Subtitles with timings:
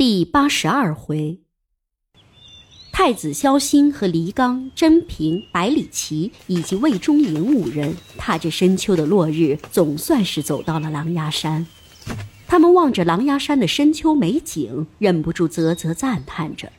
[0.00, 1.40] 第八十二回，
[2.90, 11.66] 太子萧兴和黎刚、甄平、百里奇以及魏忠营五人，踏着深秋的落日，总算是走到了狼牙山。
[12.46, 16.72] 他们望着狼牙山的深秋美景，忍不住啧啧赞叹着。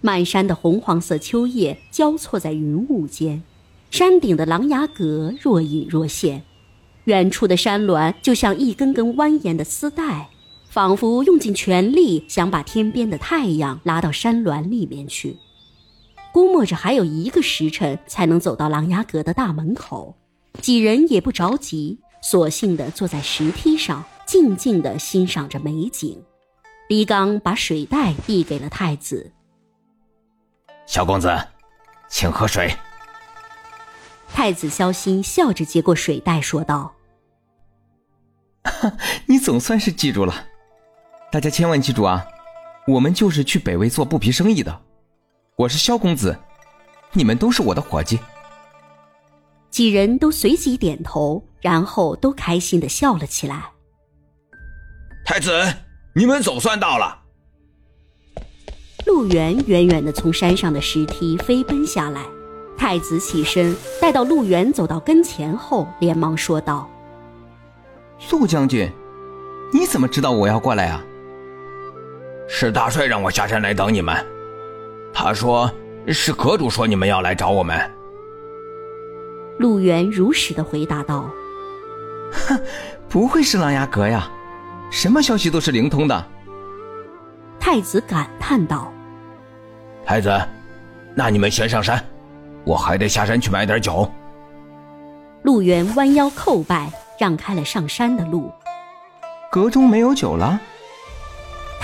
[0.00, 3.44] 满山的红黄色秋叶交错在云雾间，
[3.92, 6.42] 山顶的狼牙阁若隐若现，
[7.04, 10.30] 远处的山峦就像一根根蜿蜒的丝带。
[10.76, 15.38] 仿佛用尽全力想把天边的太阳拉到山峦里面去。
[16.34, 20.14] 估摸着还有一个时辰才能走到琅琊阁的大门口，
[20.60, 26.22] 几人也不着急，索性的坐在石梯上，静静的欣赏着美景。
[26.90, 29.32] 李刚把水袋递给了太子。
[30.84, 31.34] 小公子，
[32.10, 32.70] 请喝水。
[34.28, 36.94] 太子萧心笑着接过水袋，说道
[39.24, 40.48] ：“你总算是记住了。”
[41.32, 42.24] 大家千万记住啊，
[42.86, 44.80] 我们就是去北魏做布匹生意的。
[45.56, 46.38] 我是萧公子，
[47.12, 48.18] 你们都是我的伙计。
[49.68, 53.64] 几人都随即点头，然后都开心的笑了起来。
[55.24, 55.50] 太子，
[56.14, 57.22] 你们总算到了。
[59.04, 62.24] 陆源远远的从山上的石梯飞奔下来，
[62.78, 66.88] 太子起身，待到陆源走到跟前后，连忙说道
[68.30, 68.90] ：“陆将军，
[69.72, 71.04] 你怎么知道我要过来啊？”
[72.48, 74.14] 是大帅让我下山来等你们，
[75.12, 75.70] 他说
[76.08, 77.78] 是阁主说你们要来找我们。
[79.58, 81.28] 陆源如实的回答道
[82.30, 82.60] ：“哼，
[83.08, 84.30] 不会是琅琊阁呀？
[84.90, 86.24] 什么消息都是灵通的。”
[87.58, 88.92] 太子感叹道
[90.04, 90.30] ：“太子，
[91.14, 92.02] 那你们先上山，
[92.64, 94.08] 我还得下山去买点酒。”
[95.42, 98.52] 陆源弯腰叩拜，让开了上山的路。
[99.50, 100.60] 阁中没有酒了。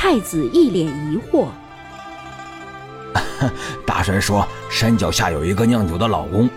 [0.03, 1.47] 太子一脸疑惑。
[3.87, 6.51] 大神说，山脚下有一个酿酒的老翁，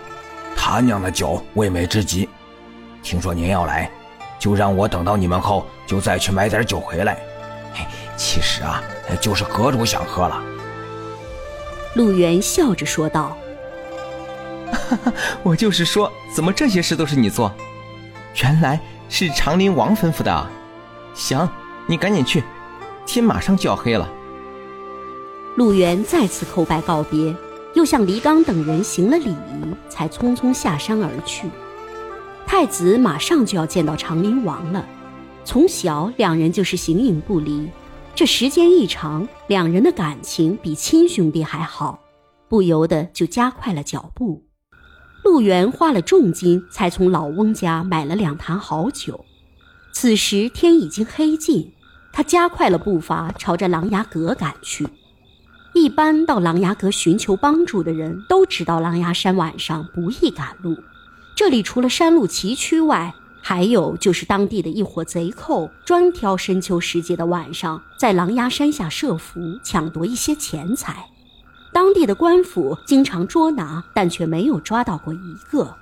[0.57, 2.27] 他酿的酒味美至极。
[3.03, 3.87] 听说您要来，
[4.39, 7.20] 就让我等到你们后，就再去买点酒回来。
[8.17, 8.81] 其实啊，
[9.21, 10.41] 就是阁主想喝了。
[11.93, 13.37] 陆源笑着说道
[15.45, 17.53] ：“我就是说，怎么这些事都是你做？
[18.41, 20.47] 原来是长林王吩咐的。
[21.14, 21.47] 行，
[21.86, 22.43] 你赶紧去。”
[23.05, 24.11] 天马上就要黑了，
[25.55, 27.33] 陆源再次叩拜告别，
[27.73, 31.49] 又向黎刚等人行了礼仪，才匆匆下山而去。
[32.45, 34.86] 太子马上就要见到长林王了，
[35.45, 37.70] 从小两人就是形影不离，
[38.14, 41.99] 这时间一长，两人的感情比亲兄弟还好，
[42.49, 44.44] 不由得就加快了脚步。
[45.23, 49.23] 陆源花了重金才从老翁家买了两坛好酒，
[49.94, 51.71] 此时天已经黑尽。
[52.15, 54.87] 他加快了步伐，朝着琅琊阁赶去。
[55.73, 60.77] 一般到琅琊阁寻求帮助的人都知道，琅琊山晚上不易赶路。
[61.36, 71.09] 这里除了山路崎岖外，还有就是当地的一伙贼寇，专挑深秋时节的晚上，在琅琊山下设伏，抢夺一些钱财。
[71.73, 75.76] 当地的官府经常捉拿，但却没有抓到过一个。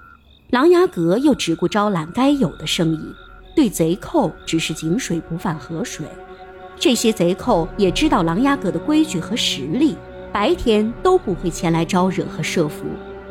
[0.50, 3.14] 琅琊阁又只顾招揽该有的生意。
[3.56, 6.08] 对贼寇只是井水不犯河水，
[6.84, 9.96] 这些贼寇也知道琅琊阁的规矩和实力，
[10.34, 12.84] 白天都不会前来招惹和设伏，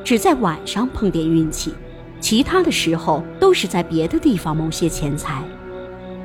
[0.02, 1.74] 只在晚上碰点运气，
[2.18, 5.44] 其他的时候都是在别的地方谋些钱财。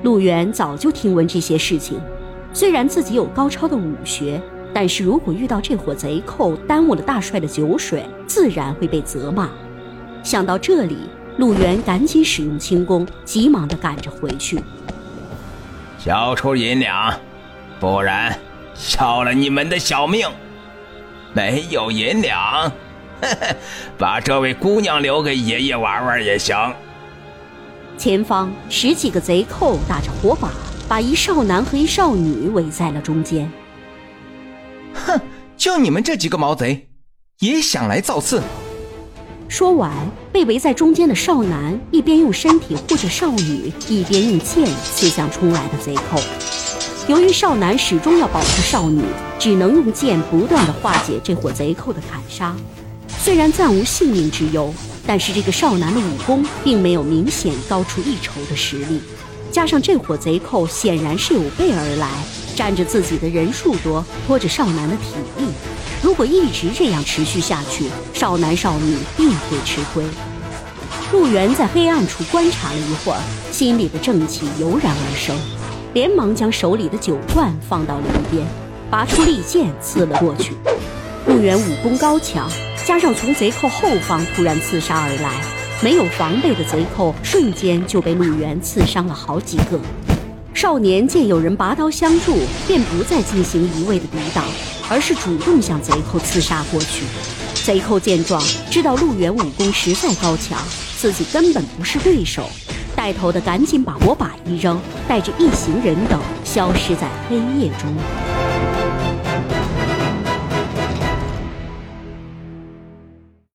[0.04, 2.00] 陆源早就听闻这些事情，
[2.54, 4.42] 虽然自己有高超的武学，
[4.74, 9.50] 但是如果遇到这伙贼寇，耽误了大帅的酒水，自然会被责骂。
[10.24, 10.96] 想到这里。
[11.40, 14.60] 陆源赶紧使用轻功，急忙的赶着回去，
[16.08, 17.14] 交出银两，
[17.82, 18.34] 不然
[18.98, 20.26] 要了你们的小命。
[21.34, 22.72] 没有银两，
[24.00, 26.56] 把这位姑娘留给爷爷玩玩也行。
[27.98, 30.50] 前方十几个贼寇打着火把，
[30.88, 33.52] 把一少男和一少女围在了中间。
[34.94, 35.20] 哼，
[35.58, 36.88] 就你们这几个毛贼，
[37.40, 38.42] 也想来造次？
[39.50, 39.92] 说完，
[40.32, 46.20] 被围在中间的少男一边用身体护着少女，一边用剑刺向冲来的贼寇。
[47.08, 49.02] 由于少男始终要保护少女，
[49.40, 52.54] 只能用剑不断的化解这伙贼寇的砍杀。
[53.20, 54.74] 虽然暂无性命之忧，
[55.06, 59.00] 但是这个少男的武功并没有明显高出一筹的实力，
[59.50, 62.10] 加上这伙贼寇显然是有备而来，
[62.54, 65.46] 占着自己的人数多，拖着少男的体力。
[66.02, 70.04] 如果一直这样持续下去，少男少女定会吃亏。
[71.12, 73.20] 陆源在黑暗处观察了一会儿，
[73.52, 75.36] 心里的正气油然而生，
[75.94, 78.46] 连忙将手里的酒罐放到了一边，
[78.92, 80.54] 拔出利剑刺了过去。
[81.26, 82.50] 陆源武功高强，
[82.86, 85.42] 加上从贼寇后方突然刺杀而来，
[85.82, 89.80] 没有防备的贼寇瞬间就被陆源刺伤了好几个。
[90.58, 94.44] 少年见有人拔刀相助，便不再进行一味的抵挡，
[94.90, 97.04] 而是主动向贼寇刺杀过去。
[97.64, 100.58] 贼寇见状，知道陆远武功实在高强，
[100.98, 102.50] 自己根本不是对手，
[102.96, 108.57] 带头的赶紧把火把一扔，带着一行人等消失在黑夜中。